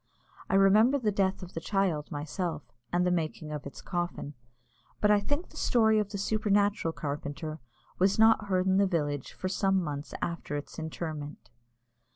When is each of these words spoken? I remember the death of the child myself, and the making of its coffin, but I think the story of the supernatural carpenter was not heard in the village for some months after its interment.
I 0.49 0.55
remember 0.55 0.97
the 0.97 1.11
death 1.11 1.43
of 1.43 1.53
the 1.53 1.59
child 1.59 2.09
myself, 2.11 2.63
and 2.91 3.05
the 3.05 3.11
making 3.11 3.51
of 3.51 3.67
its 3.67 3.83
coffin, 3.83 4.33
but 4.99 5.11
I 5.11 5.19
think 5.21 5.49
the 5.49 5.57
story 5.57 5.99
of 5.99 6.09
the 6.09 6.17
supernatural 6.17 6.91
carpenter 6.91 7.59
was 7.99 8.17
not 8.17 8.45
heard 8.45 8.65
in 8.65 8.77
the 8.77 8.87
village 8.87 9.31
for 9.33 9.47
some 9.47 9.79
months 9.79 10.15
after 10.19 10.57
its 10.57 10.79
interment. 10.79 11.51